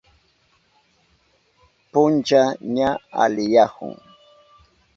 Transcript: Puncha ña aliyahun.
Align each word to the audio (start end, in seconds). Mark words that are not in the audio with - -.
Puncha 1.91 2.41
ña 2.75 2.89
aliyahun. 3.23 3.95